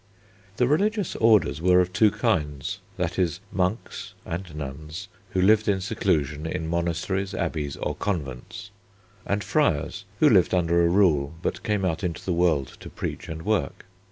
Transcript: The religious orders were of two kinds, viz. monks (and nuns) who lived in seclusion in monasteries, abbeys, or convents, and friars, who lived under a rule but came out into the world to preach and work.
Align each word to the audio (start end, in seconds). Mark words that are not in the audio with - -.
The 0.57 0.65
religious 0.67 1.15
orders 1.17 1.61
were 1.61 1.79
of 1.79 1.93
two 1.93 2.09
kinds, 2.09 2.79
viz. 2.97 3.39
monks 3.51 4.15
(and 4.25 4.55
nuns) 4.55 5.09
who 5.29 5.41
lived 5.43 5.67
in 5.67 5.79
seclusion 5.79 6.47
in 6.47 6.67
monasteries, 6.67 7.35
abbeys, 7.35 7.77
or 7.77 7.93
convents, 7.93 8.71
and 9.27 9.43
friars, 9.43 10.05
who 10.19 10.27
lived 10.27 10.55
under 10.55 10.83
a 10.83 10.89
rule 10.89 11.35
but 11.43 11.61
came 11.61 11.85
out 11.85 12.03
into 12.03 12.25
the 12.25 12.33
world 12.33 12.77
to 12.79 12.89
preach 12.89 13.29
and 13.29 13.43
work. 13.43 13.85